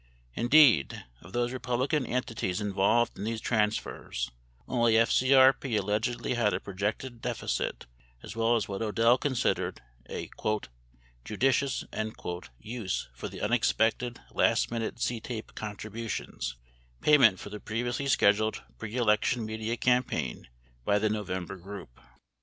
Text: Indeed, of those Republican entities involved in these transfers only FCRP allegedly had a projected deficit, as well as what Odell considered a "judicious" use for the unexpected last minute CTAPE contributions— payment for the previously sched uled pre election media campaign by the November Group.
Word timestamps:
Indeed, 0.33 1.05
of 1.21 1.31
those 1.31 1.51
Republican 1.51 2.07
entities 2.07 2.59
involved 2.59 3.19
in 3.19 3.23
these 3.23 3.39
transfers 3.39 4.31
only 4.67 4.93
FCRP 4.95 5.77
allegedly 5.77 6.33
had 6.33 6.55
a 6.55 6.59
projected 6.59 7.21
deficit, 7.21 7.85
as 8.23 8.35
well 8.35 8.55
as 8.55 8.67
what 8.67 8.81
Odell 8.81 9.19
considered 9.19 9.79
a 10.09 10.27
"judicious" 11.23 11.83
use 12.59 13.09
for 13.13 13.27
the 13.27 13.41
unexpected 13.41 14.19
last 14.31 14.71
minute 14.71 14.95
CTAPE 14.95 15.53
contributions— 15.53 16.55
payment 17.01 17.39
for 17.39 17.51
the 17.51 17.59
previously 17.59 18.05
sched 18.05 18.37
uled 18.39 18.59
pre 18.79 18.95
election 18.95 19.45
media 19.45 19.77
campaign 19.77 20.47
by 20.83 20.97
the 20.97 21.11
November 21.11 21.57
Group. 21.57 21.99